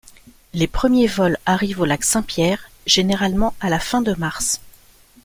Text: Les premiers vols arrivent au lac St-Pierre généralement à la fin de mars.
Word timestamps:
Les 0.55 0.65
premiers 0.65 1.05
vols 1.05 1.37
arrivent 1.45 1.79
au 1.81 1.85
lac 1.85 2.03
St-Pierre 2.03 2.71
généralement 2.87 3.53
à 3.59 3.69
la 3.69 3.79
fin 3.79 4.01
de 4.01 4.15
mars. 4.15 4.59